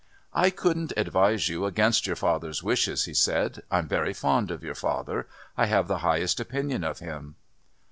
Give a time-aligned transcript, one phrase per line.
[0.33, 3.61] "I couldn't advise you against your father's wishes," he said.
[3.69, 5.27] "I'm very fond of your father.
[5.55, 7.35] I have the highest opinion of him."